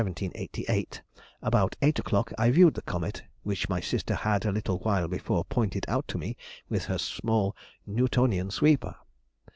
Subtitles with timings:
[0.03, 5.45] _—About 8 o'clock I viewed the comet which my sister had a little while before
[5.45, 6.37] pointed out to me
[6.69, 8.95] with her small Newtonian sweeper.